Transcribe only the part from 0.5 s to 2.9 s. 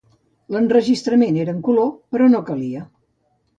L'enregistrament era en color, però no calia.